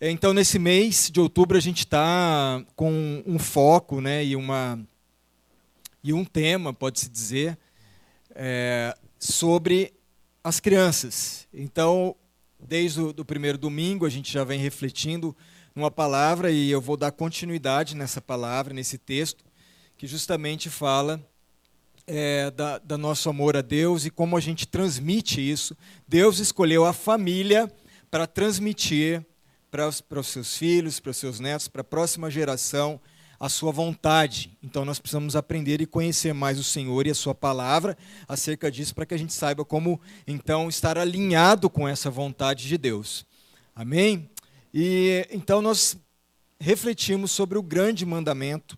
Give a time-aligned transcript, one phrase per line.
[0.00, 4.78] Então, nesse mês de outubro, a gente está com um foco né, e, uma,
[6.04, 7.58] e um tema, pode-se dizer,
[8.30, 9.92] é, sobre
[10.44, 11.48] as crianças.
[11.52, 12.14] Então,
[12.60, 15.36] desde o do primeiro domingo, a gente já vem refletindo
[15.74, 19.44] numa palavra e eu vou dar continuidade nessa palavra, nesse texto,
[19.96, 21.20] que justamente fala
[22.06, 25.76] é, da, da nosso amor a Deus e como a gente transmite isso.
[26.06, 27.68] Deus escolheu a família
[28.08, 29.26] para transmitir
[29.70, 33.00] para os, para os seus filhos, para os seus netos, para a próxima geração,
[33.38, 34.56] a sua vontade.
[34.62, 38.94] Então nós precisamos aprender e conhecer mais o Senhor e a sua palavra acerca disso
[38.94, 43.24] para que a gente saiba como então estar alinhado com essa vontade de Deus.
[43.74, 44.28] Amém?
[44.74, 45.96] E então nós
[46.60, 48.76] refletimos sobre o grande mandamento.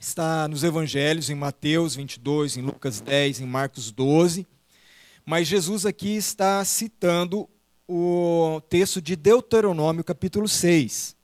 [0.00, 4.46] Está nos evangelhos em Mateus 22, em Lucas 10, em Marcos 12.
[5.24, 7.48] Mas Jesus aqui está citando
[7.88, 11.16] o texto de Deuteronômio, capítulo 6.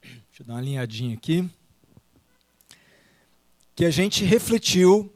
[0.00, 1.46] Deixa eu dar uma alinhadinha aqui.
[3.76, 5.12] Que a gente refletiu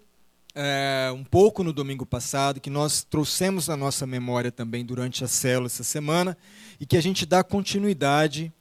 [0.54, 5.28] é, um pouco no domingo passado, que nós trouxemos na nossa memória também durante a
[5.28, 6.36] célula essa semana,
[6.78, 8.52] e que a gente dá continuidade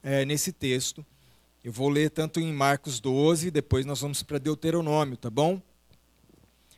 [0.00, 1.04] é, nesse texto.
[1.64, 5.60] Eu vou ler tanto em Marcos 12, depois nós vamos para Deuteronômio, tá bom?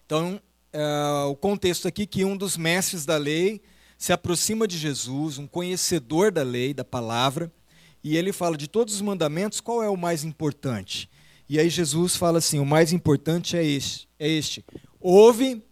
[0.06, 0.40] Então,
[0.74, 3.62] uh, o contexto aqui que um dos mestres da lei
[3.96, 7.50] se aproxima de Jesus, um conhecedor da lei, da palavra,
[8.02, 11.08] e ele fala de todos os mandamentos, qual é o mais importante?
[11.48, 14.64] E aí Jesus fala assim: o mais importante é este, é este.
[15.00, 15.62] Ouve,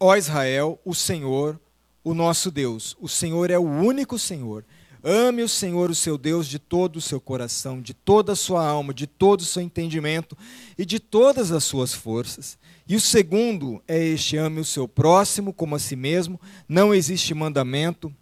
[0.00, 1.60] ó Israel, o Senhor,
[2.02, 2.96] o nosso Deus.
[3.00, 4.64] O Senhor é o único Senhor.
[5.02, 8.66] Ame o Senhor, o seu Deus, de todo o seu coração, de toda a sua
[8.66, 10.36] alma, de todo o seu entendimento
[10.76, 12.58] e de todas as suas forças.
[12.88, 16.40] E o segundo é este: ame o seu próximo como a si mesmo.
[16.66, 18.14] Não existe mandamento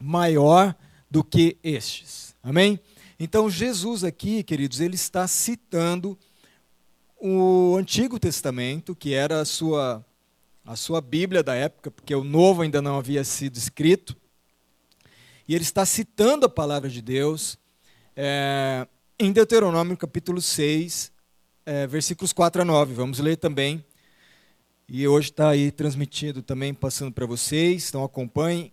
[0.00, 0.76] maior
[1.10, 2.36] do que estes.
[2.40, 2.78] Amém?
[3.18, 6.16] Então, Jesus aqui, queridos, ele está citando
[7.18, 10.04] o Antigo Testamento, que era a sua,
[10.64, 14.16] a sua Bíblia da época, porque o Novo ainda não havia sido escrito.
[15.48, 17.58] E ele está citando a palavra de Deus
[18.14, 18.86] é,
[19.18, 21.10] em Deuteronômio capítulo 6,
[21.64, 22.94] é, versículos 4 a 9.
[22.94, 23.84] Vamos ler também
[24.88, 28.72] e hoje está aí transmitido também, passando para vocês, então acompanhem.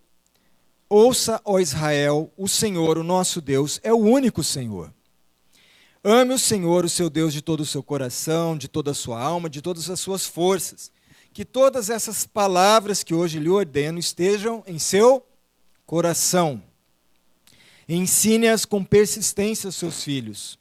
[0.88, 4.94] Ouça, ó Israel, o Senhor, o nosso Deus, é o único Senhor.
[6.04, 9.20] Ame o Senhor, o seu Deus, de todo o seu coração, de toda a sua
[9.20, 10.92] alma, de todas as suas forças.
[11.32, 15.26] Que todas essas palavras que hoje lhe ordeno estejam em seu
[15.84, 16.62] coração.
[17.88, 20.58] Ensine-as com persistência aos seus filhos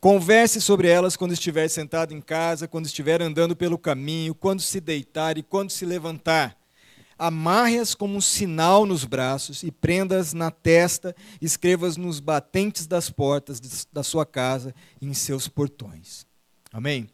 [0.00, 4.80] Converse sobre elas quando estiver sentado em casa, quando estiver andando pelo caminho, quando se
[4.80, 6.56] deitar e quando se levantar.
[7.18, 13.60] Amarre-as como um sinal nos braços e prenda-as na testa, escreva-as nos batentes das portas
[13.92, 16.24] da sua casa e em seus portões.
[16.72, 17.08] Amém?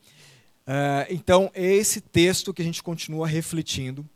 [0.66, 4.06] Uh, então, é esse texto que a gente continua refletindo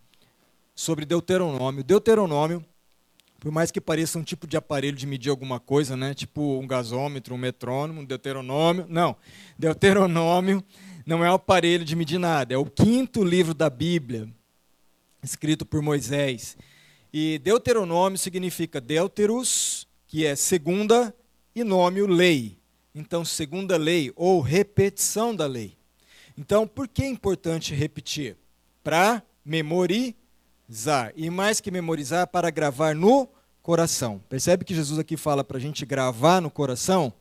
[0.74, 1.82] sobre Deuteronômio.
[1.82, 2.62] Deuteronômio
[3.40, 6.12] por mais que pareça um tipo de aparelho de medir alguma coisa, né?
[6.12, 8.86] tipo um gasômetro, um metrônomo, um deuteronômio.
[8.88, 9.16] Não,
[9.58, 10.62] deuteronômio
[11.06, 14.28] não é um aparelho de medir nada, é o quinto livro da Bíblia,
[15.22, 16.56] escrito por Moisés.
[17.12, 21.14] E deuteronômio significa deuteros, que é segunda,
[21.54, 22.58] e nome, lei.
[22.94, 25.76] Então, segunda lei, ou repetição da lei.
[26.36, 28.36] Então, por que é importante repetir?
[28.82, 30.27] Para memorizar
[30.68, 31.12] memorizar.
[31.16, 33.28] E mais que memorizar, para gravar no
[33.62, 34.20] coração.
[34.28, 37.12] Percebe que Jesus aqui fala para a gente gravar no coração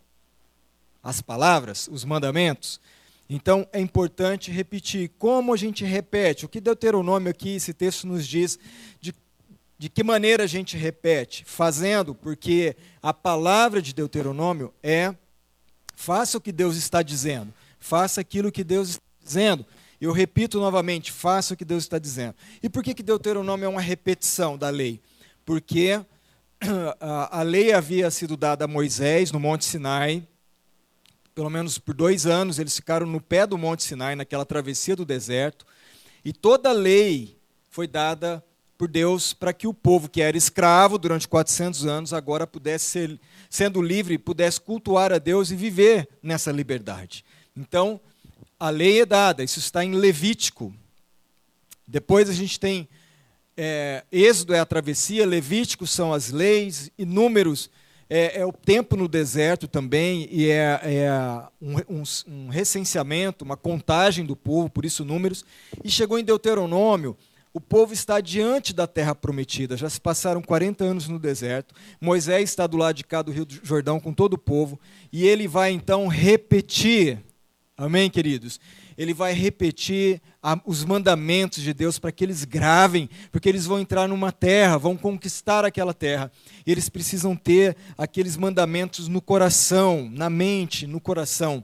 [1.02, 2.80] as palavras, os mandamentos?
[3.30, 5.12] Então é importante repetir.
[5.18, 6.46] Como a gente repete?
[6.46, 8.60] O que Deuteronômio aqui, esse texto nos diz
[9.00, 9.14] de,
[9.78, 11.44] de que maneira a gente repete?
[11.46, 15.16] Fazendo, porque a palavra de Deuteronômio é
[15.96, 19.66] faça o que Deus está dizendo, faça aquilo que Deus está dizendo.
[20.00, 22.36] Eu repito novamente, faça o que Deus está dizendo.
[22.62, 25.02] E por que, que Deuteronômio é uma repetição da lei?
[25.46, 26.00] Porque
[27.32, 30.28] a lei havia sido dada a Moisés no Monte Sinai,
[31.34, 35.06] pelo menos por dois anos, eles ficaram no pé do Monte Sinai, naquela travessia do
[35.06, 35.66] deserto,
[36.26, 37.38] e toda a lei
[37.70, 38.44] foi dada
[38.78, 43.20] por Deus para que o povo que era escravo durante 400 anos agora pudesse ser,
[43.50, 47.26] sendo livre, pudesse cultuar a Deus e viver nessa liberdade.
[47.56, 48.00] Então,
[48.60, 50.74] a lei é dada, isso está em Levítico.
[51.88, 52.88] Depois a gente tem
[53.56, 57.72] é, Êxodo é a travessia, Levítico são as leis, e Números
[58.10, 61.12] é, é o tempo no deserto também, e é, é
[61.62, 65.44] um, um, um, recenseamento, uma contagem do povo, por isso Números.
[65.84, 67.18] E chegou em Deuteronômio,
[67.52, 69.76] o povo está diante da terra prometida.
[69.76, 71.74] Já se passaram 40 anos no deserto.
[72.00, 74.80] Moisés está do lado de cá do Rio Jordão com todo o povo.
[75.12, 77.18] E ele vai então repetir.
[77.80, 78.60] Amém, queridos?
[78.98, 83.80] Ele vai repetir a, os mandamentos de Deus para que eles gravem, porque eles vão
[83.80, 86.32] entrar numa terra, vão conquistar aquela terra.
[86.66, 91.64] Eles precisam ter aqueles mandamentos no coração, na mente, no coração.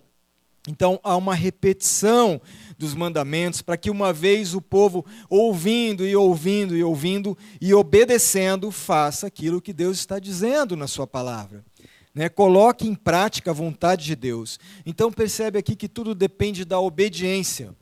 [0.67, 2.39] Então há uma repetição
[2.77, 8.69] dos mandamentos para que uma vez o povo ouvindo e ouvindo e ouvindo e obedecendo
[8.69, 11.65] faça aquilo que Deus está dizendo na sua palavra.
[12.13, 12.29] Né?
[12.29, 14.59] Coloque em prática a vontade de Deus.
[14.85, 17.75] Então percebe aqui que tudo depende da obediência.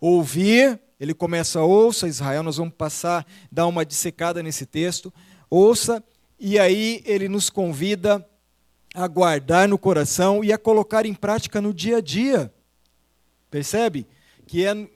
[0.00, 5.12] Ouvir, ele começa ouça Israel, nós vamos passar dar uma dissecada nesse texto.
[5.48, 6.02] Ouça
[6.38, 8.26] e aí ele nos convida
[8.94, 12.52] a guardar no coração e a colocar em prática no dia a dia.
[13.50, 14.06] Percebe?
[14.46, 14.88] Que é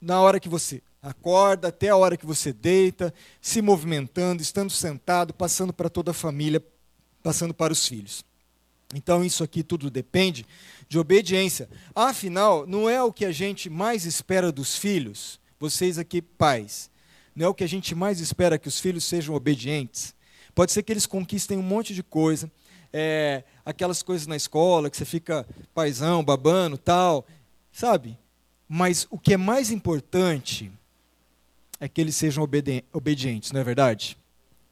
[0.00, 5.34] na hora que você acorda, até a hora que você deita, se movimentando, estando sentado,
[5.34, 6.64] passando para toda a família,
[7.24, 8.22] passando para os filhos.
[8.94, 10.46] Então, isso aqui tudo depende
[10.88, 11.68] de obediência.
[11.94, 16.90] Afinal, não é o que a gente mais espera dos filhos, vocês aqui, pais,
[17.34, 20.14] não é o que a gente mais espera que os filhos sejam obedientes.
[20.54, 22.52] Pode ser que eles conquistem um monte de coisa,
[22.92, 27.26] é, aquelas coisas na escola que você fica paisão, babando, tal,
[27.72, 28.16] sabe?
[28.68, 30.70] Mas o que é mais importante
[31.80, 34.16] é que eles sejam obedi obedientes, não é verdade?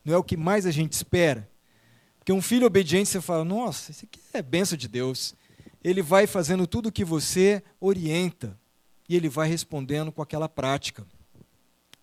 [0.04, 1.48] Não é o que mais a gente espera.
[2.22, 5.34] Porque um filho obediente, você fala, nossa, isso aqui é benção de Deus.
[5.82, 8.56] Ele vai fazendo tudo o que você orienta
[9.08, 11.04] e ele vai respondendo com aquela prática.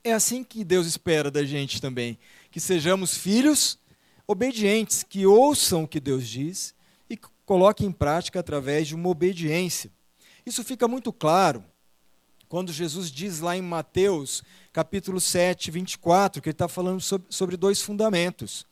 [0.03, 2.19] É assim que Deus espera da gente também,
[2.51, 3.79] que sejamos filhos
[4.27, 6.75] obedientes, que ouçam o que Deus diz
[7.09, 9.89] e coloquem em prática através de uma obediência.
[10.45, 11.63] Isso fica muito claro
[12.49, 14.43] quando Jesus diz lá em Mateus,
[14.73, 18.67] capítulo 7, 24, que ele está falando sobre, sobre dois fundamentos.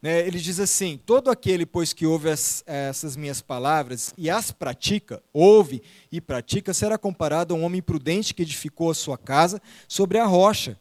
[0.00, 0.26] Né?
[0.26, 5.22] Ele diz assim: Todo aquele, pois, que ouve as, essas minhas palavras e as pratica,
[5.32, 10.18] ouve e pratica, será comparado a um homem prudente que edificou a sua casa sobre
[10.18, 10.78] a rocha.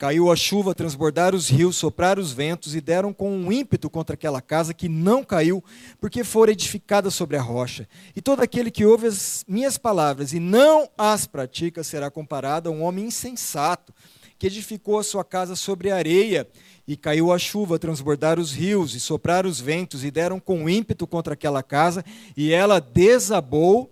[0.00, 4.14] Caiu a chuva, transbordaram os rios, sopraram os ventos e deram com um ímpeto contra
[4.14, 5.62] aquela casa que não caiu,
[6.00, 7.86] porque fora edificada sobre a rocha.
[8.16, 12.72] E todo aquele que ouve as minhas palavras e não as pratica será comparado a
[12.72, 13.92] um homem insensato,
[14.40, 16.48] que edificou a sua casa sobre areia.
[16.88, 21.06] E caiu a chuva, transbordaram os rios e sopraram os ventos e deram com ímpeto
[21.06, 22.04] contra aquela casa,
[22.36, 23.88] e ela desabou,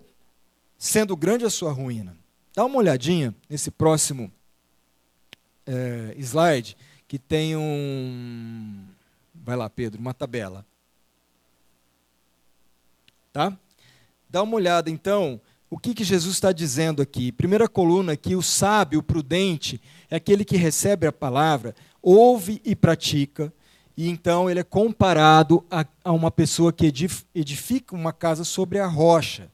[0.77, 2.17] sendo grande a sua ruína.
[2.53, 4.29] Dá uma olhadinha nesse próximo
[5.65, 6.75] é, slide
[7.07, 8.85] que tem um.
[9.33, 10.65] Vai lá, Pedro, uma tabela.
[13.31, 13.57] Tá?
[14.27, 17.31] Dá uma olhada, então, o que, que Jesus está dizendo aqui.
[17.31, 19.79] Primeira coluna aqui, o sábio, o prudente,
[20.09, 23.53] é aquele que recebe a palavra, ouve e pratica,
[23.95, 26.91] e então ele é comparado a, a uma pessoa que
[27.35, 29.51] edifica uma casa sobre a rocha.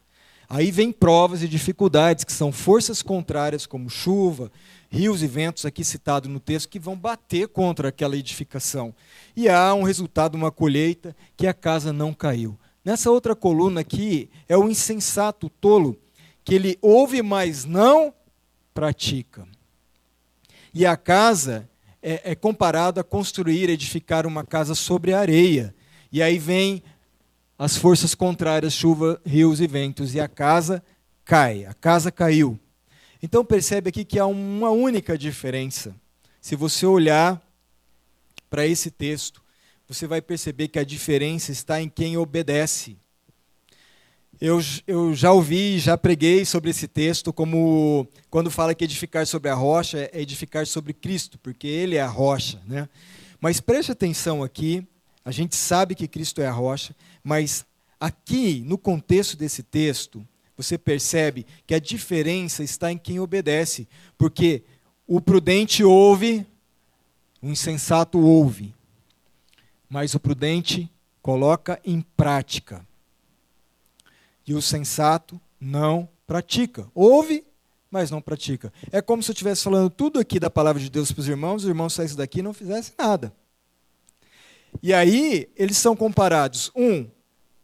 [0.48, 4.52] Aí vem provas e dificuldades, que são forças contrárias, como chuva,
[4.88, 8.94] rios e ventos, aqui citado no texto, que vão bater contra aquela edificação.
[9.36, 12.56] E há um resultado, uma colheita, que a casa não caiu.
[12.84, 15.98] Nessa outra coluna aqui, é o insensato, o tolo,
[16.46, 18.14] que ele ouve, mas não
[18.74, 19.48] pratica.
[20.72, 21.68] E a casa
[22.02, 25.74] é, é comparado a construir, edificar uma casa sobre a areia.
[26.12, 26.84] E aí vem
[27.58, 30.84] as forças contrárias, chuva, rios e ventos, e a casa
[31.24, 31.66] cai.
[31.66, 32.60] A casa caiu.
[33.24, 35.96] Então percebe aqui que há uma única diferença.
[36.40, 37.42] Se você olhar
[38.52, 39.42] para esse texto,
[39.88, 42.98] você vai perceber que a diferença está em quem obedece.
[44.40, 49.50] Eu, eu já ouvi, já preguei sobre esse texto, como quando fala que edificar sobre
[49.50, 52.62] a rocha é edificar sobre Cristo, porque Ele é a rocha.
[52.68, 52.90] Né?
[53.40, 54.86] Mas preste atenção aqui,
[55.24, 57.66] a gente sabe que Cristo é a rocha, mas
[58.00, 60.26] aqui, no contexto desse texto,
[60.58, 63.88] você percebe que a diferença está em quem obedece,
[64.18, 64.64] porque
[65.08, 66.46] o prudente ouve,
[67.42, 68.74] o insensato ouve,
[69.90, 70.90] mas o prudente
[71.22, 72.85] coloca em prática.
[74.46, 76.88] E o sensato não pratica.
[76.94, 77.46] Ouve,
[77.90, 78.72] mas não pratica.
[78.92, 81.64] É como se eu estivesse falando tudo aqui da palavra de Deus para os irmãos,
[81.64, 83.34] os irmãos saíssem daqui e não fizessem nada.
[84.84, 86.72] E aí, eles são comparados.
[86.76, 87.08] Um,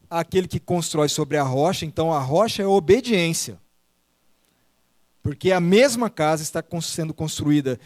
[0.10, 3.60] aquele que constrói sobre a rocha, então a rocha é obediência.
[5.22, 7.80] Porque a mesma casa está sendo construída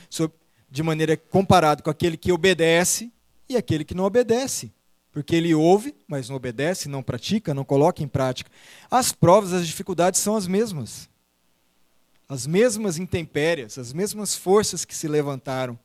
[0.70, 3.12] de maneira comparada com aquele que obedece
[3.48, 4.72] e aquele que não obedece.
[5.16, 8.52] Porque ele ouve, mas não obedece, não pratica, não coloca em prática.
[8.92, 11.10] As provas, as dificuldades são as mesmas.
[12.28, 15.80] as mesmas intempérias, as mesmas forças que se levantaram,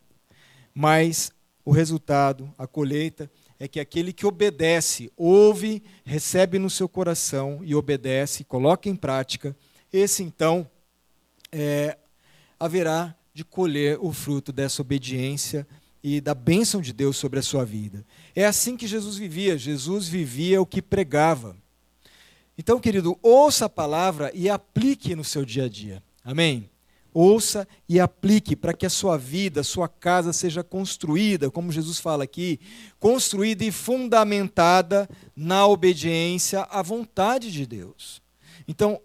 [0.75, 1.31] mas
[1.65, 7.73] o resultado, a colheita, é que aquele que obedece, ouve, recebe no seu coração e
[7.73, 9.57] obedece, coloca em prática,
[9.93, 10.69] esse então
[11.53, 11.97] é,
[12.59, 15.65] haverá de colher o fruto dessa obediência
[16.03, 18.05] e da bênção de Deus sobre a sua vida.
[18.35, 19.59] É assim que Jesus vivia.
[19.59, 21.57] Jesus vivia o que pregava.
[22.57, 26.03] Então, querido, ouça a palavra e aplique no seu dia a dia.
[26.25, 26.69] Amém?
[27.13, 31.99] Ouça e aplique para que a sua vida, a sua casa seja construída, como Jesus
[31.99, 32.61] fala aqui,
[33.01, 38.23] construída e fundamentada na obediência à vontade de Deus.
[38.69, 39.01] Então,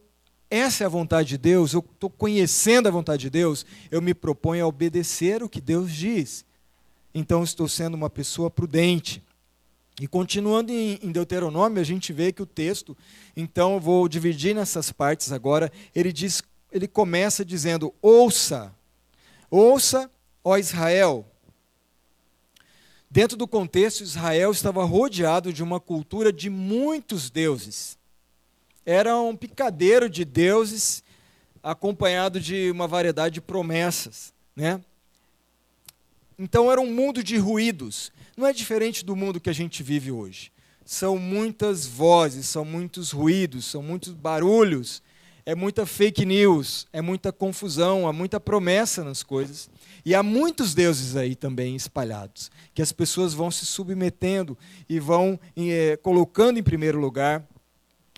[0.50, 4.14] essa é a vontade de Deus, eu estou conhecendo a vontade de Deus, eu me
[4.14, 6.46] proponho a obedecer o que Deus diz.
[7.18, 9.24] Então, estou sendo uma pessoa prudente.
[10.02, 12.96] E continuando em, Deuteronômio, a gente vê que o texto,
[13.38, 18.76] então eu vou dividir nessas partes agora, ele diz ele começa dizendo: Ouça,
[19.50, 20.12] ouça,
[20.44, 21.26] ó Israel.
[23.10, 27.98] Dentro do contexto, Israel estava rodeado de uma cultura de muitos deuses.
[28.86, 31.02] Era um picadeiro de deuses,
[31.64, 34.34] acompanhado de uma variedade de promessas.
[34.54, 34.82] Né?
[36.38, 38.12] Então era um mundo de ruídos.
[38.36, 40.52] Não é diferente do mundo que a gente vive hoje.
[40.84, 45.02] São muitas vozes, são muitos ruídos, são muitos barulhos
[45.46, 49.70] é muita fake news, é muita confusão, há muita promessa nas coisas.
[50.04, 54.58] E há muitos deuses aí também espalhados, que as pessoas vão se submetendo
[54.90, 57.48] e vão é, colocando em primeiro lugar.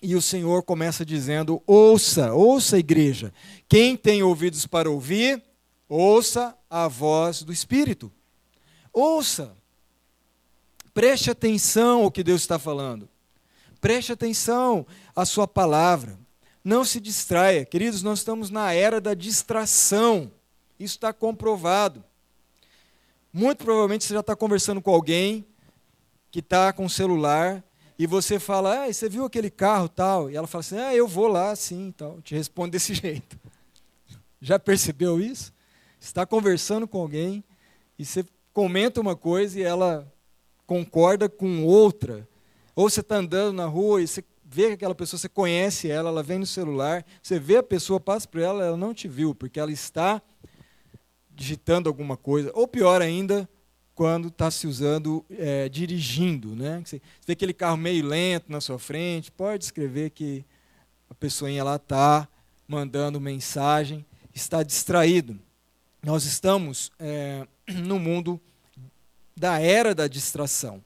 [0.01, 3.33] E o Senhor começa dizendo: ouça, ouça, igreja.
[3.67, 5.41] Quem tem ouvidos para ouvir,
[5.87, 8.11] ouça a voz do Espírito.
[8.91, 9.55] Ouça.
[10.93, 13.07] Preste atenção ao que Deus está falando.
[13.79, 16.17] Preste atenção à sua palavra.
[16.63, 17.63] Não se distraia.
[17.65, 20.31] Queridos, nós estamos na era da distração.
[20.79, 22.03] Isso está comprovado.
[23.31, 25.45] Muito provavelmente você já está conversando com alguém
[26.31, 27.63] que está com o celular
[27.99, 30.29] e você fala, ah, você viu aquele carro tal?
[30.29, 32.21] E ela fala assim, ah, eu vou lá sim, tal.
[32.21, 33.39] Te responde desse jeito.
[34.41, 35.53] Já percebeu isso?
[36.07, 37.43] Está conversando com alguém
[37.99, 40.09] e você comenta uma coisa e ela
[40.65, 42.25] concorda com outra.
[42.73, 46.23] Ou você está andando na rua e você vê aquela pessoa, você conhece ela, ela
[46.23, 49.59] vem no celular, você vê a pessoa, passa por ela, ela não te viu, porque
[49.59, 50.21] ela está
[51.29, 52.51] digitando alguma coisa.
[52.53, 53.47] Ou pior ainda,
[53.93, 56.55] quando está se usando é, dirigindo.
[56.55, 56.81] Né?
[56.85, 60.45] Você vê aquele carro meio lento na sua frente, pode escrever que
[61.09, 62.29] a pessoinha está
[62.65, 65.37] mandando mensagem, está distraído.
[66.03, 68.39] Nós estamos é, no mundo
[69.35, 70.83] da era da distração.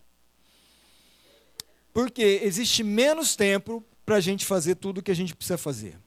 [1.93, 5.97] Porque existe menos tempo para a gente fazer tudo o que a gente precisa fazer.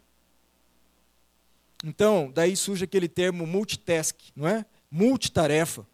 [1.85, 4.65] Então, daí surge aquele termo multitask, não é?
[4.91, 5.87] Multitarefa.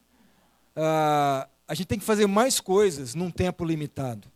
[0.76, 4.30] Ah, a gente tem que fazer mais coisas num tempo limitado.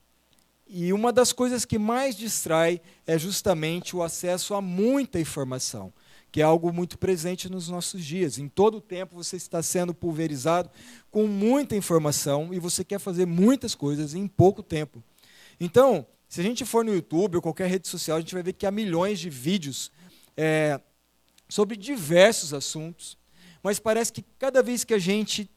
[0.67, 5.93] E uma das coisas que mais distrai é justamente o acesso a muita informação,
[6.35, 8.39] que é algo muito presente nos nossos dias.
[8.39, 10.69] Em todo o tempo você está sendo pulverizado
[11.09, 15.01] com muita informação e você quer fazer muitas coisas em pouco tempo.
[15.61, 18.53] Então, se a gente for no YouTube ou qualquer rede social, a gente vai ver
[18.53, 19.93] que há milhões de vídeos
[20.37, 20.81] é,
[21.49, 23.17] sobre diversos assuntos,
[23.63, 25.49] mas parece que cada vez que a gente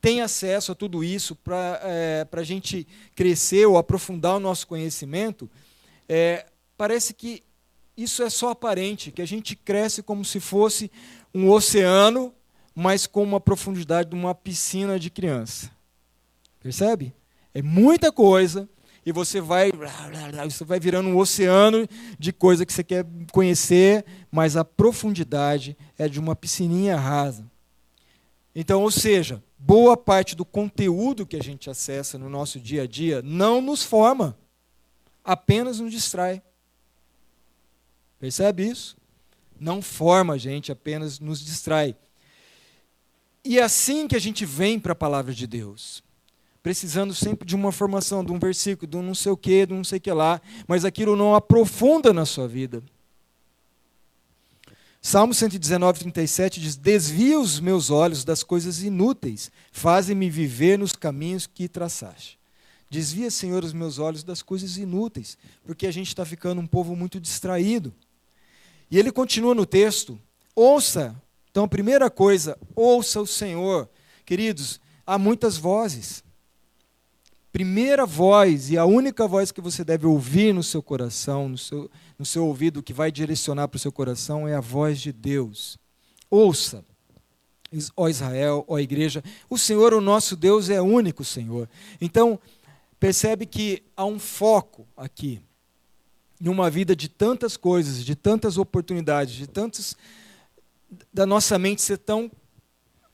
[0.00, 5.50] tem acesso a tudo isso para é, a gente crescer ou aprofundar o nosso conhecimento,
[6.08, 7.42] é, parece que
[7.96, 10.90] isso é só aparente, que a gente cresce como se fosse
[11.34, 12.32] um oceano,
[12.74, 15.70] mas com uma profundidade de uma piscina de criança.
[16.60, 17.14] Percebe?
[17.52, 18.68] É muita coisa,
[19.06, 19.70] e você vai,
[20.44, 21.86] você vai virando um oceano
[22.18, 27.44] de coisa que você quer conhecer, mas a profundidade é de uma piscininha rasa.
[28.54, 32.86] Então, ou seja, boa parte do conteúdo que a gente acessa no nosso dia a
[32.86, 34.38] dia não nos forma,
[35.22, 36.42] apenas nos distrai.
[38.18, 38.96] Percebe isso?
[39.58, 41.96] Não forma a gente, apenas nos distrai.
[43.44, 46.02] E é assim que a gente vem para a palavra de Deus
[46.64, 49.74] precisando sempre de uma formação, de um versículo, de um não sei o que, de
[49.74, 52.82] um não sei o que lá, mas aquilo não aprofunda na sua vida.
[54.98, 61.46] Salmo 119, 37 diz: Desvia os meus olhos das coisas inúteis, fazem-me viver nos caminhos
[61.46, 62.38] que traçaste.
[62.88, 66.96] Desvia, Senhor, os meus olhos das coisas inúteis, porque a gente está ficando um povo
[66.96, 67.92] muito distraído.
[68.90, 70.20] E ele continua no texto:
[70.54, 71.14] ouça.
[71.50, 73.88] Então, primeira coisa, ouça o Senhor.
[74.26, 76.24] Queridos, há muitas vozes.
[77.54, 81.88] primeira voz e a única voz que você deve ouvir no seu coração, no seu,
[82.18, 85.78] no seu ouvido, que vai direcionar para o seu coração, é a voz de Deus.
[86.28, 86.84] Ouça,
[87.96, 91.68] ó Israel, ó igreja, o Senhor, o nosso Deus, é único, Senhor.
[92.00, 92.40] Então,
[92.98, 95.40] percebe que há um foco aqui,
[96.44, 99.96] numa vida de tantas coisas, de tantas oportunidades, de tantos.
[101.10, 102.30] da nossa mente ser tão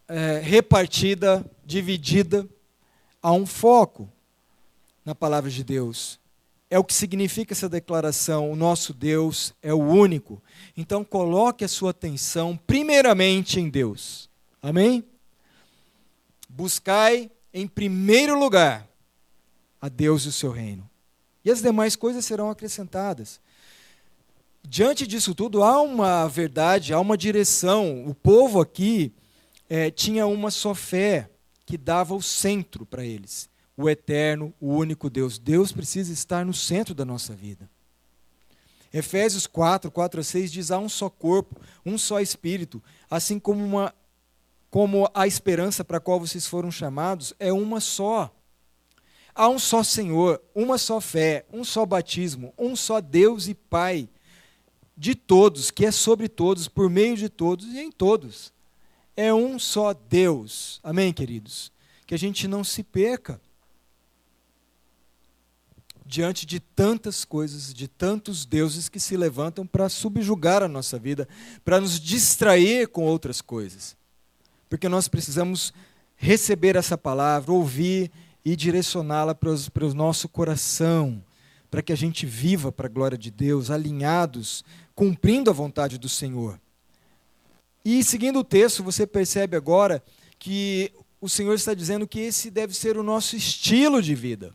[0.09, 2.45] é, repartida, dividida,
[3.23, 4.11] há um foco
[5.05, 6.19] na palavra de Deus.
[6.69, 10.43] É o que significa essa declaração: o nosso Deus é o único.
[10.77, 14.29] Então, coloque a sua atenção primeiramente em Deus.
[14.61, 15.05] Amém?
[16.49, 18.89] Buscai em primeiro lugar
[19.81, 20.90] a Deus e o seu reino.
[21.45, 23.41] E as demais coisas serão acrescentadas.
[24.63, 28.07] Diante disso tudo, há uma verdade, há uma direção.
[28.07, 29.13] O povo aqui
[29.69, 31.31] é, tinha uma só fé
[31.65, 35.39] que dava o centro para eles o eterno, o único Deus.
[35.39, 37.69] Deus precisa estar no centro da nossa vida.
[38.93, 43.65] Efésios 4, 4 a 6 diz: há um só corpo, um só espírito, assim como,
[43.65, 43.95] uma,
[44.71, 48.35] como a esperança para a qual vocês foram chamados é uma só.
[49.35, 54.09] Há um só Senhor, uma só fé, um só batismo, um só Deus e Pai
[54.97, 58.53] de todos, que é sobre todos, por meio de todos e em todos.
[59.17, 60.81] É um só Deus.
[60.83, 61.73] Amém, queridos?
[62.07, 63.41] Que a gente não se perca
[66.05, 71.29] diante de tantas coisas, de tantos deuses que se levantam para subjugar a nossa vida,
[71.65, 73.97] para nos distrair com outras coisas.
[74.69, 75.73] Porque nós precisamos
[76.17, 78.11] receber essa palavra, ouvir
[78.45, 81.23] e direcioná-la para, o nosso coração,
[81.71, 86.09] para que a gente viva para a glória de Deus, alinhados, cumprindo a vontade do
[86.09, 86.61] Senhor.
[87.85, 90.03] E seguindo o texto, você percebe agora
[90.39, 94.55] que o Senhor está dizendo que esse deve ser o nosso estilo de vida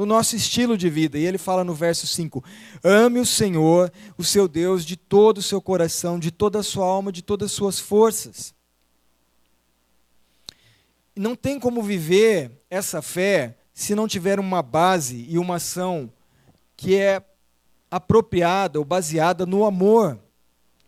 [0.00, 1.18] no nosso estilo de vida.
[1.18, 2.42] E ele fala no verso 5:
[2.82, 6.86] Ame o Senhor, o seu Deus, de todo o seu coração, de toda a sua
[6.86, 8.54] alma, de todas as suas forças.
[11.20, 16.10] Não tem como viver essa fé se não tiver uma base e uma ação
[16.74, 17.22] que é
[17.90, 20.18] apropriada ou baseada no amor.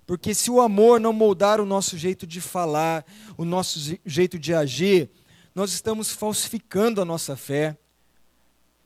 [0.07, 3.05] Porque se o amor não moldar o nosso jeito de falar,
[3.37, 5.11] o nosso jeito de agir,
[5.55, 7.77] nós estamos falsificando a nossa fé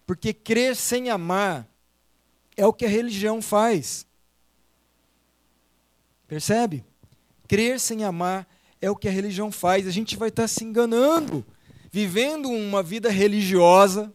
[0.04, 1.64] porque crer sem amar
[2.56, 4.04] é o que a religião faz.
[6.26, 6.84] Percebe?
[7.46, 8.48] Crer sem amar
[8.86, 9.86] é o que a religião faz.
[9.86, 11.44] A gente vai estar se enganando,
[11.90, 14.12] vivendo uma vida religiosa,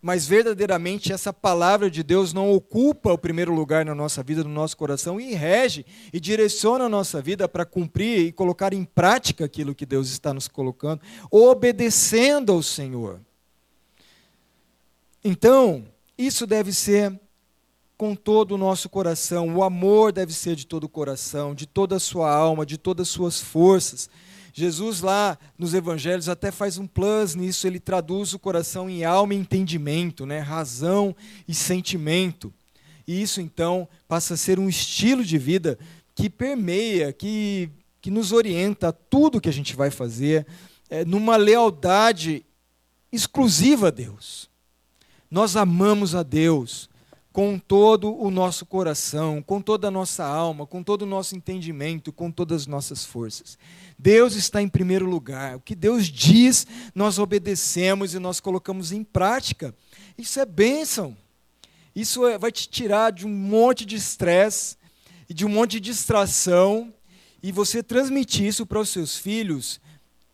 [0.00, 4.50] mas verdadeiramente essa palavra de Deus não ocupa o primeiro lugar na nossa vida, no
[4.50, 9.46] nosso coração, e rege e direciona a nossa vida para cumprir e colocar em prática
[9.46, 13.20] aquilo que Deus está nos colocando, obedecendo ao Senhor.
[15.24, 15.86] Então,
[16.18, 17.18] isso deve ser
[17.96, 19.54] com todo o nosso coração.
[19.54, 23.08] O amor deve ser de todo o coração, de toda a sua alma, de todas
[23.08, 24.08] as suas forças.
[24.52, 29.34] Jesus, lá nos evangelhos, até faz um plus nisso, ele traduz o coração em alma
[29.34, 30.38] e entendimento, né?
[30.38, 31.14] razão
[31.46, 32.52] e sentimento.
[33.06, 35.78] E isso, então, passa a ser um estilo de vida
[36.14, 37.68] que permeia, que,
[38.00, 40.46] que nos orienta a tudo que a gente vai fazer,
[40.88, 42.46] é, numa lealdade
[43.10, 44.48] exclusiva a Deus.
[45.30, 46.88] Nós amamos a Deus
[47.34, 52.12] com todo o nosso coração, com toda a nossa alma, com todo o nosso entendimento,
[52.12, 53.58] com todas as nossas forças.
[53.98, 55.56] Deus está em primeiro lugar.
[55.56, 59.74] O que Deus diz, nós obedecemos e nós colocamos em prática.
[60.16, 61.16] Isso é bênção.
[61.92, 64.76] Isso é, vai te tirar de um monte de estresse
[65.28, 66.94] e de um monte de distração.
[67.42, 69.80] E você transmitir isso para os seus filhos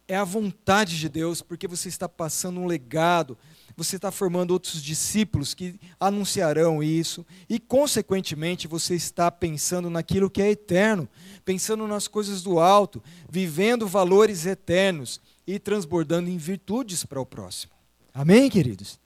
[0.07, 3.39] é a vontade de Deus, porque você está passando um legado
[3.83, 10.43] você está formando outros discípulos que anunciarão isso, e, consequentemente, você está pensando naquilo que
[10.43, 11.09] é eterno,
[11.47, 17.73] pensando nas coisas do alto, vivendo valores eternos e transbordando em virtudes para o próximo.
[18.13, 19.01] Amém, queridos?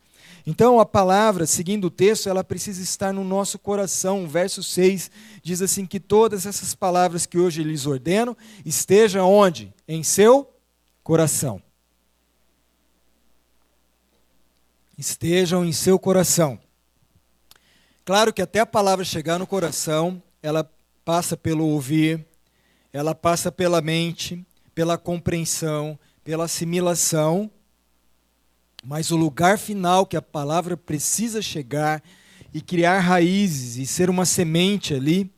[0.44, 4.24] Então, a palavra, seguindo o texto, ela precisa estar no nosso coração.
[4.24, 5.08] O verso 6
[5.40, 9.72] diz assim: que todas essas palavras que hoje lhes ordeno estejam onde?
[9.86, 10.52] Em seu
[11.04, 11.62] coração.
[14.96, 16.58] Estejam em seu coração.
[18.04, 20.70] Claro que até a palavra chegar no coração, ela
[21.04, 22.24] passa pelo ouvir,
[22.92, 27.50] ela passa pela mente, pela compreensão, pela assimilação,
[28.84, 32.02] mas o lugar final que a palavra precisa chegar
[32.52, 35.30] e criar raízes e ser uma semente ali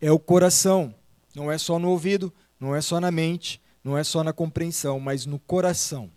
[0.00, 0.94] é o coração.
[1.34, 5.00] Não é só no ouvido, não é só na mente, não é só na compreensão,
[5.00, 6.10] mas no coração.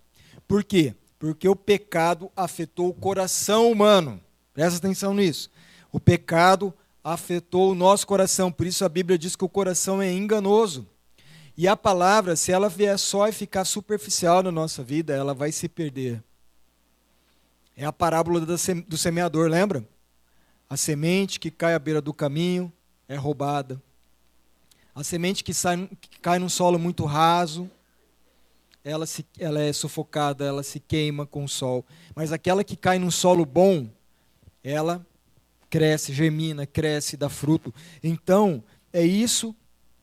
[0.47, 0.95] Por quê?
[1.23, 4.19] Porque o pecado afetou o coração humano.
[4.53, 5.49] Presta atenção nisso.
[5.89, 10.11] O pecado afetou o nosso coração, por isso a Bíblia diz que o coração é
[10.11, 10.85] enganoso.
[11.55, 15.53] E a palavra, se ela vier só e ficar superficial na nossa vida, ela vai
[15.53, 16.21] se perder.
[17.77, 19.87] É a parábola do semeador, lembra?
[20.69, 22.69] A semente que cai à beira do caminho
[23.07, 23.81] é roubada.
[24.93, 27.71] A semente que, sai, que cai num solo muito raso,
[28.83, 31.85] ela, se, ela é sufocada, ela se queima com o sol.
[32.15, 33.87] Mas aquela que cai num solo bom,
[34.63, 35.05] ela
[35.69, 37.73] cresce, germina, cresce, dá fruto.
[38.03, 39.55] Então, é isso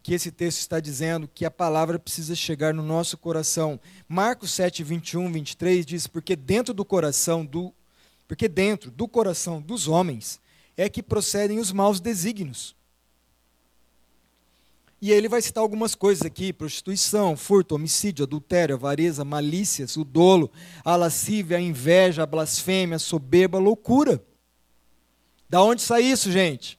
[0.02, 3.78] que esse texto está dizendo, que a palavra precisa chegar no nosso coração.
[4.08, 7.72] Marcos 7, 21, 23 diz: Porque dentro do coração do.
[8.26, 10.40] Porque dentro do coração dos homens
[10.76, 12.74] é que procedem os maus desígnios.
[15.00, 20.50] E ele vai citar algumas coisas aqui: prostituição, furto, homicídio, adultério, avareza, malícias, o dolo,
[20.84, 24.22] a lascívia, a inveja, a blasfêmia, a soberba, a loucura.
[25.48, 26.78] Da onde sai isso, gente?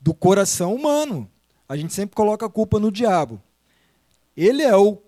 [0.00, 1.30] Do coração humano.
[1.68, 3.40] A gente sempre coloca a culpa no diabo.
[4.36, 4.98] Ele é o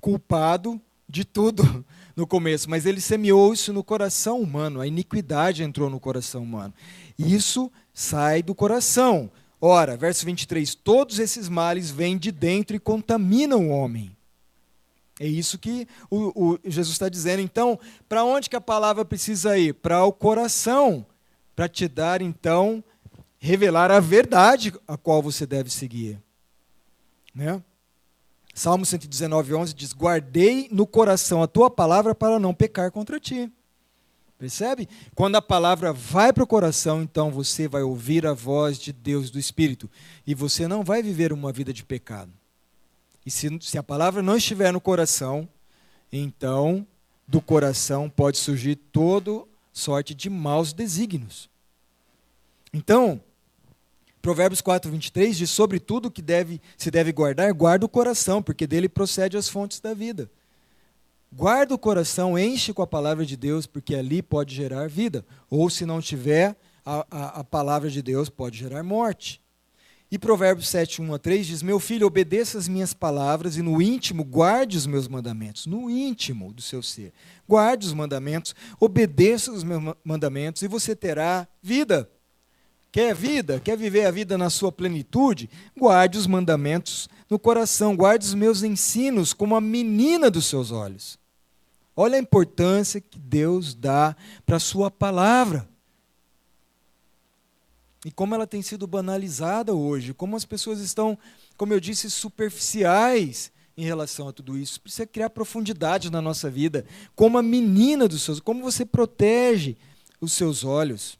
[0.00, 4.80] culpado de tudo no começo, mas ele semeou isso no coração humano.
[4.80, 6.72] A iniquidade entrou no coração humano.
[7.18, 9.30] Isso sai do coração.
[9.64, 14.16] Ora, verso 23: Todos esses males vêm de dentro e contaminam o homem.
[15.20, 17.40] É isso que o, o Jesus está dizendo.
[17.40, 19.74] Então, para onde que a palavra precisa ir?
[19.74, 21.06] Para o coração
[21.54, 22.82] para te dar, então,
[23.38, 26.20] revelar a verdade a qual você deve seguir.
[27.32, 27.62] Né?
[28.52, 33.48] Salmo 119, 11 diz: Guardei no coração a tua palavra para não pecar contra ti.
[34.42, 34.88] Percebe?
[35.14, 39.30] Quando a palavra vai para o coração, então você vai ouvir a voz de Deus
[39.30, 39.88] do Espírito.
[40.26, 42.32] E você não vai viver uma vida de pecado.
[43.24, 45.48] E se, se a palavra não estiver no coração,
[46.12, 46.84] então
[47.24, 51.48] do coração pode surgir todo sorte de maus desígnios.
[52.74, 53.20] Então,
[54.20, 58.66] Provérbios 4, 23 diz: Sobre tudo que deve, se deve guardar, guarda o coração, porque
[58.66, 60.28] dele procede as fontes da vida.
[61.34, 65.24] Guarda o coração, enche com a palavra de Deus, porque ali pode gerar vida.
[65.48, 69.40] Ou se não tiver, a, a, a palavra de Deus pode gerar morte.
[70.10, 73.80] E Provérbios 7, 1 a 3 diz: Meu filho, obedeça as minhas palavras e no
[73.80, 75.64] íntimo guarde os meus mandamentos.
[75.64, 77.14] No íntimo do seu ser.
[77.48, 82.10] Guarde os mandamentos, obedeça os meus mandamentos e você terá vida.
[82.92, 83.58] Quer vida?
[83.58, 85.48] Quer viver a vida na sua plenitude?
[85.74, 91.21] Guarde os mandamentos no coração, guarde os meus ensinos como a menina dos seus olhos.
[91.94, 95.68] Olha a importância que Deus dá para a sua palavra.
[98.04, 101.16] E como ela tem sido banalizada hoje, como as pessoas estão,
[101.56, 104.80] como eu disse, superficiais em relação a tudo isso.
[104.80, 109.76] Precisa criar profundidade na nossa vida, como a menina dos seus, como você protege
[110.20, 111.18] os seus olhos.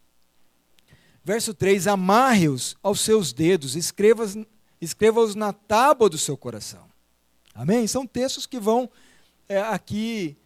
[1.24, 4.36] Verso 3: Amarre-os aos seus dedos, escreva-os
[4.80, 6.90] escreva na tábua do seu coração.
[7.54, 7.86] Amém?
[7.86, 8.90] São textos que vão
[9.48, 10.36] é, aqui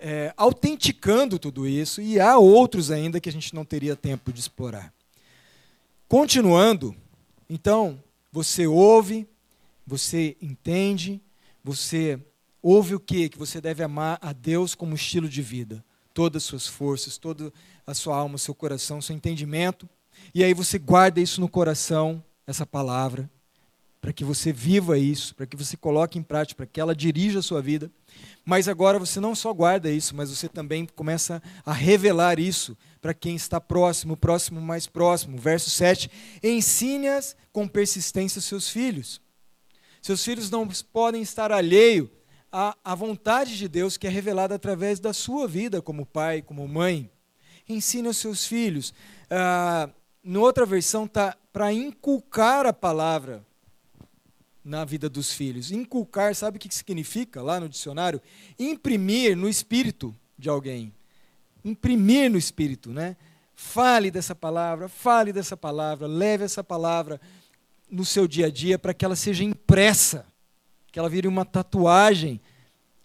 [0.00, 4.40] é, autenticando tudo isso, e há outros ainda que a gente não teria tempo de
[4.40, 4.92] explorar.
[6.08, 6.94] Continuando,
[7.48, 9.26] então, você ouve,
[9.86, 11.20] você entende,
[11.62, 12.18] você
[12.62, 13.28] ouve o quê?
[13.28, 15.84] Que você deve amar a Deus como estilo de vida.
[16.12, 17.52] Todas as suas forças, toda
[17.86, 19.88] a sua alma, seu coração, seu entendimento.
[20.34, 23.30] E aí você guarda isso no coração, essa palavra,
[24.00, 27.40] para que você viva isso, para que você coloque em prática, para que ela dirija
[27.40, 27.90] a sua vida.
[28.44, 33.12] Mas agora você não só guarda isso, mas você também começa a revelar isso para
[33.12, 35.36] quem está próximo, próximo mais próximo.
[35.36, 36.10] Verso 7:
[36.42, 39.20] Ensine-as com persistência seus filhos.
[40.00, 42.10] Seus filhos não podem estar alheio
[42.50, 46.66] à, à vontade de Deus que é revelada através da sua vida como pai, como
[46.66, 47.10] mãe.
[47.68, 48.94] Ensine aos seus filhos.
[49.28, 49.90] Ah,
[50.36, 53.44] outra versão está para inculcar a palavra
[54.68, 55.72] na vida dos filhos.
[55.72, 58.20] Inculcar, sabe o que significa lá no dicionário?
[58.58, 60.92] Imprimir no espírito de alguém
[61.64, 63.16] imprimir no espírito, né?
[63.54, 67.20] Fale dessa palavra, fale dessa palavra, leve essa palavra
[67.90, 70.26] no seu dia a dia para que ela seja impressa,
[70.92, 72.40] que ela vire uma tatuagem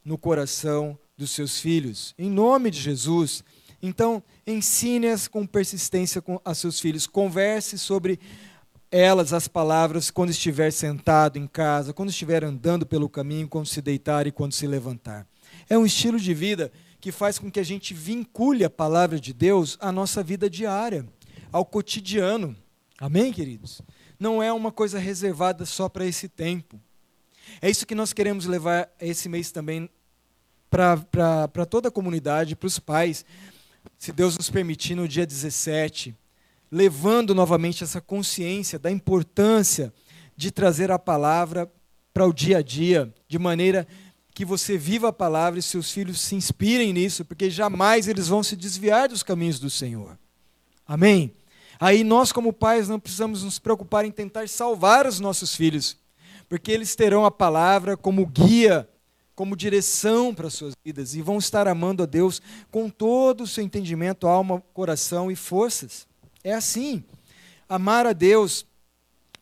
[0.03, 2.13] no coração dos seus filhos.
[2.17, 3.43] Em nome de Jesus.
[3.81, 7.07] Então, ensine-as com persistência com, a seus filhos.
[7.07, 8.19] Converse sobre
[8.95, 13.81] elas, as palavras, quando estiver sentado em casa, quando estiver andando pelo caminho, quando se
[13.81, 15.27] deitar e quando se levantar.
[15.67, 19.33] É um estilo de vida que faz com que a gente vincule a palavra de
[19.33, 21.07] Deus à nossa vida diária,
[21.51, 22.55] ao cotidiano.
[22.99, 23.81] Amém, queridos?
[24.19, 26.79] Não é uma coisa reservada só para esse tempo.
[27.63, 29.89] É isso que nós queremos levar esse mês também
[30.69, 33.25] para toda a comunidade, para os pais,
[33.97, 36.15] se Deus nos permitir, no dia 17,
[36.73, 39.93] levando novamente essa consciência da importância
[40.35, 41.71] de trazer a palavra
[42.11, 43.87] para o dia a dia, de maneira
[44.33, 48.41] que você viva a palavra e seus filhos se inspirem nisso, porque jamais eles vão
[48.41, 50.17] se desviar dos caminhos do Senhor.
[50.87, 51.31] Amém?
[51.79, 55.95] Aí nós, como pais, não precisamos nos preocupar em tentar salvar os nossos filhos,
[56.49, 58.89] porque eles terão a palavra como guia,
[59.35, 63.47] como direção para as suas vidas e vão estar amando a Deus com todo o
[63.47, 66.11] seu entendimento, alma, coração e forças.
[66.43, 67.03] É assim.
[67.69, 68.65] Amar a Deus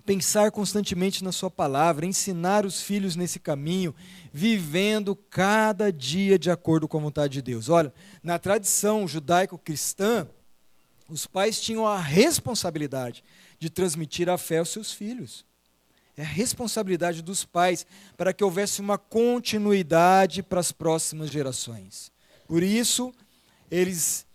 [0.06, 3.96] pensar constantemente na Sua palavra, ensinar os filhos nesse caminho,
[4.34, 7.70] vivendo cada dia de acordo com a vontade de Deus.
[7.70, 10.28] Olha, na tradição judaico-cristã,
[11.08, 13.24] os pais tinham a responsabilidade
[13.60, 15.46] de transmitir a fé aos seus filhos.
[16.18, 17.86] É a responsabilidade dos pais
[18.18, 22.12] para que houvesse uma continuidade para as próximas gerações.
[22.48, 23.14] Por isso,
[23.70, 24.26] eles,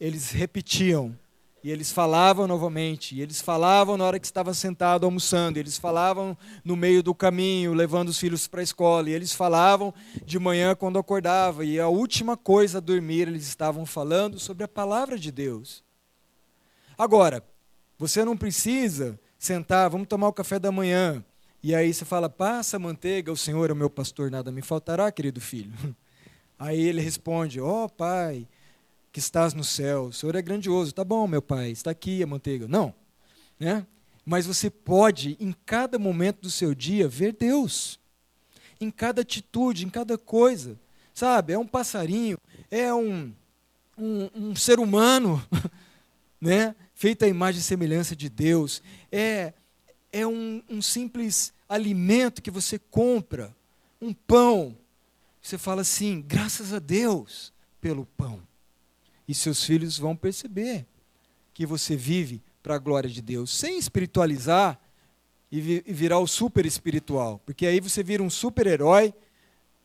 [0.00, 1.16] eles repetiam
[1.66, 6.38] e eles falavam novamente, e eles falavam na hora que estava sentado almoçando, eles falavam
[6.64, 9.92] no meio do caminho, levando os filhos para a escola, e eles falavam
[10.24, 14.68] de manhã quando acordava, e a última coisa a dormir, eles estavam falando sobre a
[14.68, 15.82] palavra de Deus.
[16.96, 17.42] Agora,
[17.98, 21.20] você não precisa sentar, vamos tomar o café da manhã,
[21.64, 25.10] e aí você fala, passa manteiga, o Senhor é o meu pastor, nada me faltará,
[25.10, 25.72] querido filho.
[26.58, 28.48] Aí ele responde, ó oh, pai,
[29.16, 30.08] que estás no céu.
[30.08, 30.92] O Senhor é grandioso.
[30.92, 32.68] Tá bom, meu pai, está aqui a manteiga.
[32.68, 32.94] Não.
[33.58, 33.86] Né?
[34.26, 37.98] Mas você pode, em cada momento do seu dia, ver Deus.
[38.78, 40.78] Em cada atitude, em cada coisa.
[41.14, 41.54] Sabe?
[41.54, 42.36] É um passarinho,
[42.70, 43.32] é um,
[43.96, 45.42] um, um ser humano,
[46.38, 46.76] né?
[46.94, 48.82] feito à imagem e semelhança de Deus.
[49.10, 49.54] É,
[50.12, 53.56] é um, um simples alimento que você compra,
[53.98, 54.76] um pão.
[55.40, 57.50] Você fala assim: graças a Deus
[57.80, 58.42] pelo pão.
[59.28, 60.86] E seus filhos vão perceber
[61.52, 64.78] que você vive para a glória de Deus, sem espiritualizar
[65.50, 69.14] e virar o super espiritual, porque aí você vira um super-herói,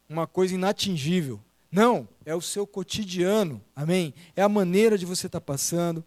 [0.10, 1.39] uma coisa inatingível.
[1.71, 4.13] Não, é o seu cotidiano, amém?
[4.36, 6.04] É a maneira de você estar tá passando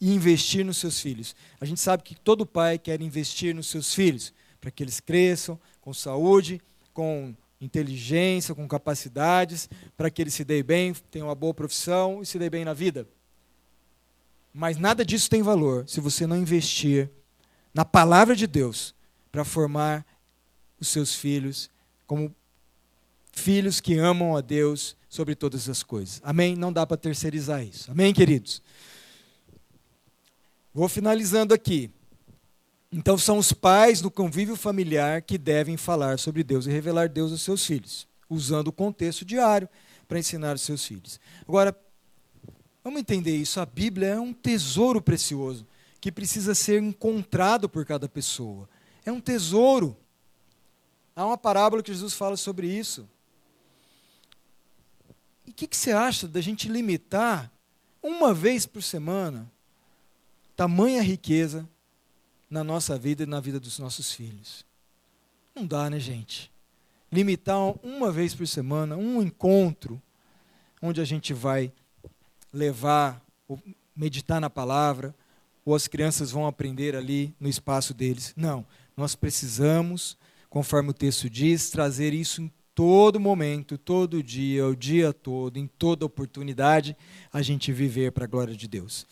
[0.00, 1.34] e investir nos seus filhos.
[1.60, 5.58] A gente sabe que todo pai quer investir nos seus filhos, para que eles cresçam
[5.80, 6.60] com saúde,
[6.92, 12.26] com inteligência, com capacidades, para que ele se dê bem, tenha uma boa profissão e
[12.26, 13.06] se dê bem na vida.
[14.52, 17.10] Mas nada disso tem valor se você não investir
[17.74, 18.94] na palavra de Deus
[19.30, 20.04] para formar
[20.80, 21.70] os seus filhos
[22.06, 22.34] como
[23.32, 26.20] filhos que amam a Deus sobre todas as coisas.
[26.24, 26.56] Amém?
[26.56, 27.90] Não dá para terceirizar isso.
[27.90, 28.62] Amém, queridos?
[30.72, 31.90] Vou finalizando aqui.
[32.90, 37.32] Então, são os pais do convívio familiar que devem falar sobre Deus e revelar Deus
[37.32, 39.68] aos seus filhos, usando o contexto diário
[40.06, 41.20] para ensinar os seus filhos.
[41.42, 41.76] Agora,
[42.82, 43.60] vamos entender isso.
[43.60, 45.66] A Bíblia é um tesouro precioso
[46.00, 48.68] que precisa ser encontrado por cada pessoa.
[49.04, 49.96] É um tesouro.
[51.14, 53.08] Há uma parábola que Jesus fala sobre isso.
[55.44, 57.50] E o que, que você acha da gente limitar
[58.02, 59.50] uma vez por semana
[60.54, 61.68] tamanha riqueza
[62.48, 64.64] na nossa vida e na vida dos nossos filhos.
[65.54, 66.50] Não dá, né, gente?
[67.10, 70.00] Limitar uma vez por semana, um encontro,
[70.82, 71.72] onde a gente vai
[72.52, 73.60] levar, ou
[73.94, 75.14] meditar na palavra,
[75.64, 78.32] ou as crianças vão aprender ali no espaço deles.
[78.36, 78.64] Não,
[78.96, 80.16] nós precisamos,
[80.48, 85.66] conforme o texto diz, trazer isso em todo momento, todo dia, o dia todo, em
[85.66, 86.94] toda oportunidade,
[87.32, 89.06] a gente viver para a glória de Deus.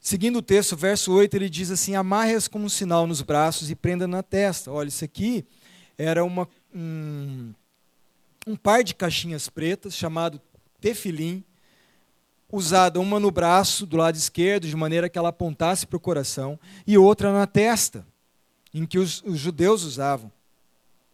[0.00, 3.74] Seguindo o texto, verso 8, ele diz assim: amarre-as como um sinal nos braços e
[3.74, 4.72] prenda na testa.
[4.72, 5.44] Olha, isso aqui
[5.98, 7.52] era uma, um,
[8.46, 10.40] um par de caixinhas pretas chamado
[10.80, 11.44] tefilim,
[12.50, 16.58] usada uma no braço do lado esquerdo, de maneira que ela apontasse para o coração,
[16.86, 18.06] e outra na testa,
[18.72, 20.32] em que os, os judeus usavam.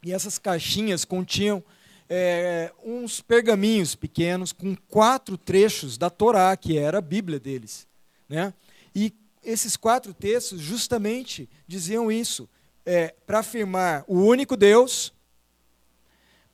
[0.05, 1.63] E essas caixinhas continham
[2.09, 7.89] é, uns pergaminhos pequenos com quatro trechos da Torá, que era a Bíblia deles.
[8.29, 8.55] Né?
[8.99, 9.13] E
[9.45, 12.49] esses quatro textos justamente diziam isso,
[12.87, 15.13] é, para afirmar o único Deus,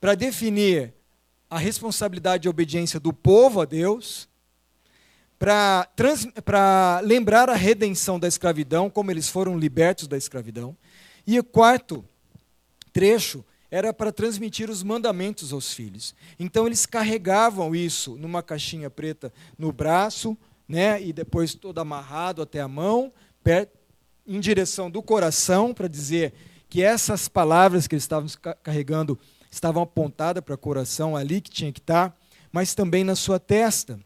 [0.01, 0.93] para definir
[1.49, 4.27] a responsabilidade de obediência do povo a Deus,
[5.39, 10.75] para lembrar a redenção da escravidão, como eles foram libertos da escravidão.
[11.25, 12.03] E o quarto
[12.91, 16.13] trecho era para transmitir os mandamentos aos filhos.
[16.37, 21.01] Então eles carregavam isso numa caixinha preta no braço, né?
[21.01, 23.11] e depois todo amarrado até a mão,
[24.25, 26.33] em direção do coração, para dizer
[26.69, 28.29] que essas palavras que eles estavam
[28.63, 29.19] carregando
[29.51, 32.17] estavam apontadas para o coração ali que tinha que estar,
[32.51, 33.99] mas também na sua testa,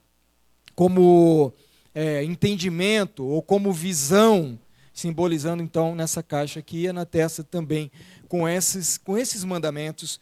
[0.76, 1.54] como
[1.96, 4.60] é, entendimento ou como visão,
[4.94, 7.92] simbolizando então nessa caixa aqui e na testa também,
[8.28, 10.20] com esses, com esses mandamentos.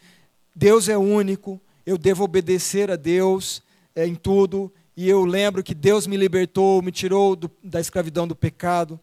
[0.55, 3.63] Deus é único, eu devo obedecer a Deus
[3.95, 8.27] é, em tudo, e eu lembro que Deus me libertou, me tirou do, da escravidão
[8.27, 8.99] do pecado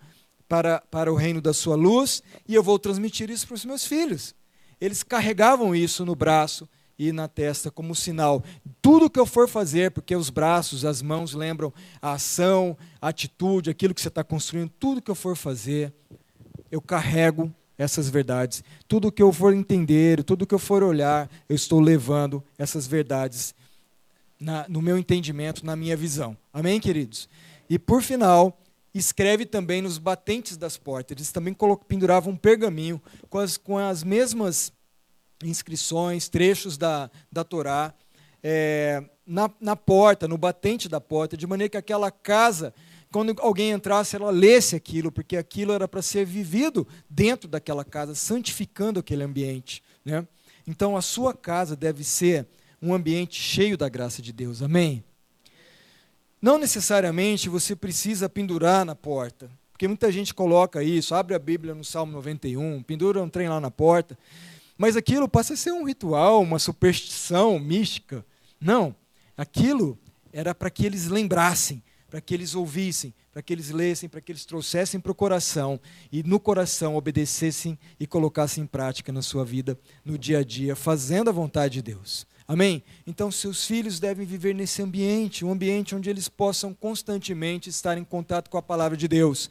[0.49, 3.87] para, para o reino da sua luz, e eu vou transmitir isso para os meus
[3.87, 4.35] filhos.
[4.81, 8.43] Eles carregavam isso no braço e na testa como sinal.
[8.81, 13.71] Tudo que eu for fazer, porque os braços, as mãos lembram a ação, a atitude,
[13.71, 15.93] aquilo que você está construindo, tudo que eu for fazer,
[16.71, 18.63] eu carrego essas verdades.
[18.89, 23.55] Tudo que eu for entender, tudo que eu for olhar, eu estou levando essas verdades
[24.43, 26.37] na, no meu entendimento, na minha visão.
[26.53, 27.29] Amém, queridos?
[27.71, 28.61] E por final,
[28.93, 31.17] escreve também nos batentes das portas.
[31.17, 33.01] Eles também penduravam um pergaminho
[33.31, 34.73] com as, com as mesmas
[35.43, 37.95] inscrições, trechos da, da Torá,
[38.43, 42.75] é, na, na porta, no batente da porta, de maneira que aquela casa,
[43.13, 48.15] quando alguém entrasse, ela lesse aquilo, porque aquilo era para ser vivido dentro daquela casa,
[48.15, 49.83] santificando aquele ambiente.
[50.05, 50.27] Né?
[50.67, 52.47] Então, a sua casa deve ser
[52.83, 54.61] um ambiente cheio da graça de Deus.
[54.61, 55.05] Amém?
[56.41, 61.73] Não necessariamente você precisa pendurar na porta, porque muita gente coloca isso, abre a Bíblia
[61.73, 64.19] no Salmo 91, pendura um trem lá na porta,
[64.77, 68.27] mas aquilo passa a ser um ritual, uma superstição mística.
[68.61, 68.93] Não,
[69.37, 69.97] aquilo
[70.33, 74.33] era para que eles lembrassem, para que eles ouvissem, para que eles lessem, para que
[74.33, 79.45] eles trouxessem para o coração e no coração obedecessem e colocassem em prática na sua
[79.45, 82.27] vida, no dia a dia, fazendo a vontade de Deus.
[82.47, 82.83] Amém?
[83.07, 88.05] Então, seus filhos devem viver nesse ambiente, um ambiente onde eles possam constantemente estar em
[88.05, 89.51] contato com a palavra de Deus.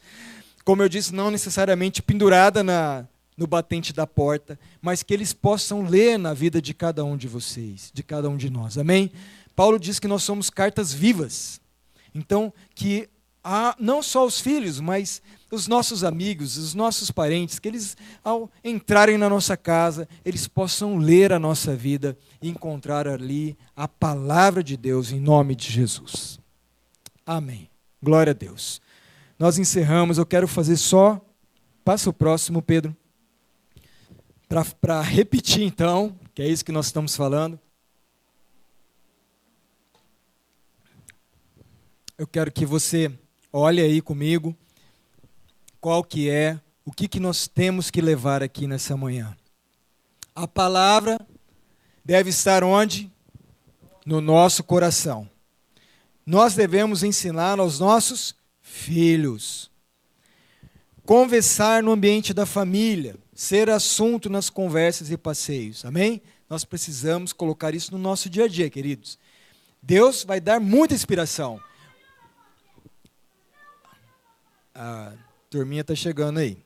[0.64, 5.84] Como eu disse, não necessariamente pendurada na, no batente da porta, mas que eles possam
[5.84, 8.78] ler na vida de cada um de vocês, de cada um de nós.
[8.78, 9.12] Amém?
[9.56, 11.60] Paulo diz que nós somos cartas vivas.
[12.14, 13.10] Então, que
[13.44, 18.50] há não só os filhos, mas os nossos amigos, os nossos parentes, que eles, ao
[18.64, 24.64] entrarem na nossa casa, eles possam ler a nossa vida e encontrar ali a palavra
[24.64, 26.40] de Deus em nome de Jesus.
[27.26, 27.70] Amém.
[28.02, 28.82] Glória a Deus.
[29.38, 31.20] Nós encerramos, eu quero fazer só.
[31.84, 32.96] Passa o próximo, Pedro.
[34.80, 37.60] Para repetir, então, que é isso que nós estamos falando.
[42.18, 43.12] Eu quero que você
[43.52, 44.56] olhe aí comigo
[45.82, 49.36] qual que é, o que, que nós temos que levar aqui nessa manhã.
[50.36, 51.20] A palavra
[52.06, 53.12] deve estar onde?
[54.06, 55.28] No nosso coração.
[56.26, 59.72] Nós devemos ensinar aos nossos filhos.
[61.04, 65.84] Conversar no ambiente da família, ser assunto nas conversas e passeios.
[65.84, 66.22] Amém?
[66.48, 69.18] Nós precisamos colocar isso no nosso dia a dia, queridos.
[69.82, 71.60] Deus vai dar muita inspiração.
[74.76, 75.14] Ah,
[75.52, 76.58] turminha está chegando aí.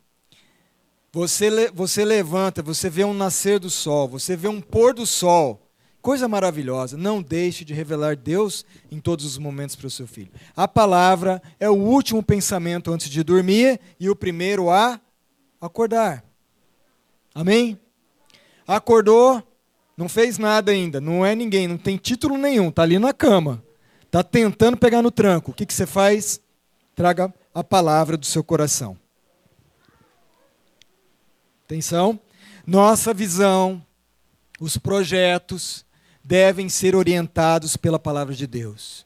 [1.12, 5.60] Você, você levanta, você vê um nascer do sol, você vê um pôr do sol.
[6.04, 6.96] Coisa maravilhosa.
[6.96, 10.30] Não deixe de revelar Deus em todos os momentos para o seu filho.
[10.56, 15.02] A palavra é o último pensamento antes de dormir e o primeiro a
[15.60, 16.24] acordar.
[17.34, 17.80] Amém?
[18.68, 19.42] Acordou,
[19.98, 23.64] não fez nada ainda, não é ninguém, não tem título nenhum, está ali na cama.
[24.04, 25.52] Está tentando pegar no tranco.
[25.52, 26.40] O que, que você faz?
[26.96, 28.98] Traga a palavra do seu coração.
[31.66, 32.20] Atenção.
[32.66, 33.86] Nossa visão,
[34.60, 35.86] os projetos
[36.24, 39.06] devem ser orientados pela palavra de Deus.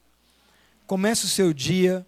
[0.85, 2.05] Comece o seu dia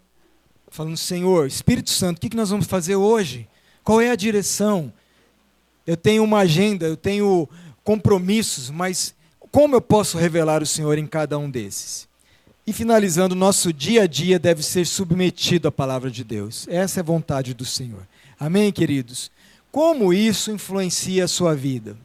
[0.70, 3.48] falando: Senhor, Espírito Santo, o que nós vamos fazer hoje?
[3.84, 4.94] Qual é a direção?
[5.86, 7.50] Eu tenho uma agenda, eu tenho
[7.84, 9.16] compromissos, mas
[9.52, 12.08] como eu posso revelar o Senhor em cada um desses?
[12.66, 16.68] E finalizando, nosso dia a dia deve ser submetido à palavra de Deus.
[16.68, 18.08] Essa é a vontade do Senhor.
[18.40, 19.32] Amém, queridos?
[19.72, 21.98] Como isso influencia a sua vida?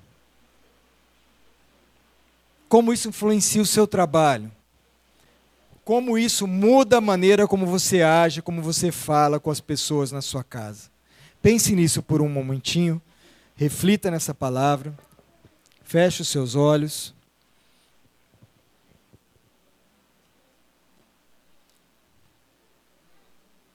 [2.69, 4.51] Como isso influencia o seu trabalho?
[5.85, 10.21] Como isso muda a maneira como você age, como você fala com as pessoas na
[10.21, 10.91] sua casa?
[11.41, 13.01] Pense nisso por um momentinho,
[13.55, 14.93] reflita nessa palavra,
[15.85, 17.15] feche os seus olhos.